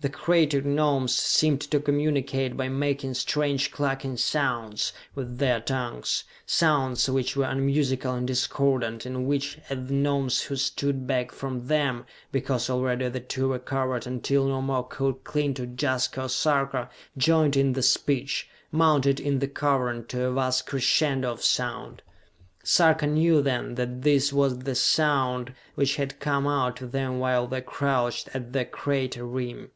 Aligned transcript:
The 0.00 0.08
crater 0.08 0.62
Gnomes 0.62 1.12
seemed 1.12 1.60
to 1.62 1.80
communicate 1.80 2.56
by 2.56 2.68
making 2.68 3.14
strange 3.14 3.72
clucking 3.72 4.18
sounds 4.18 4.92
with 5.16 5.38
their 5.38 5.60
tongues, 5.60 6.22
sounds 6.46 7.10
which 7.10 7.34
were 7.36 7.46
unmusical 7.46 8.14
and 8.14 8.24
discordant, 8.24 9.04
and 9.06 9.26
which, 9.26 9.58
as 9.68 9.88
the 9.88 9.94
Gnomes 9.94 10.42
who 10.42 10.54
stood 10.54 11.08
back 11.08 11.32
from 11.32 11.66
them, 11.66 12.06
because 12.30 12.70
already 12.70 13.08
the 13.08 13.18
two 13.18 13.48
were 13.48 13.58
covered 13.58 14.06
until 14.06 14.46
no 14.46 14.62
more 14.62 14.86
could 14.86 15.24
cling 15.24 15.54
to 15.54 15.66
Jaska 15.66 16.26
or 16.26 16.28
Sarka, 16.28 16.88
joined 17.16 17.56
in 17.56 17.72
the 17.72 17.82
speech 17.82 18.48
mounted 18.70 19.18
in 19.18 19.40
the 19.40 19.48
cavern 19.48 20.04
to 20.06 20.26
a 20.26 20.30
vast 20.32 20.64
crescendo 20.64 21.32
of 21.32 21.42
sound. 21.42 22.02
Sarka 22.62 23.08
knew 23.08 23.42
then 23.42 23.74
that 23.74 24.02
this 24.02 24.32
was 24.32 24.58
the 24.60 24.76
sound 24.76 25.54
which 25.74 25.96
had 25.96 26.20
come 26.20 26.46
out 26.46 26.76
to 26.76 26.86
them 26.86 27.18
while 27.18 27.48
they 27.48 27.60
crouched 27.60 28.28
at 28.32 28.52
the 28.52 28.64
crater 28.64 29.26
rim. 29.26 29.72